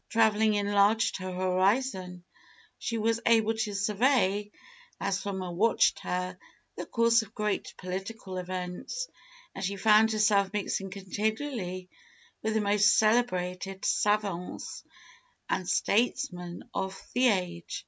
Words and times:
Travelling 0.09 0.55
enlarged 0.55 1.17
her 1.17 1.31
horizon: 1.31 2.23
she 2.79 2.97
was 2.97 3.19
able 3.23 3.53
to 3.53 3.75
survey, 3.75 4.49
as 4.99 5.21
from 5.21 5.43
a 5.43 5.51
watch 5.51 5.93
tower, 5.93 6.39
the 6.75 6.87
course 6.87 7.21
of 7.21 7.35
great 7.35 7.75
political 7.77 8.37
events, 8.39 9.07
and 9.53 9.63
she 9.63 9.75
found 9.75 10.11
herself 10.11 10.51
mixing 10.53 10.89
continually 10.89 11.87
with 12.41 12.55
the 12.55 12.61
most 12.61 12.97
celebrated 12.97 13.85
savants 13.85 14.83
and 15.47 15.69
statesmen 15.69 16.67
of 16.73 16.99
the 17.13 17.27
age. 17.27 17.79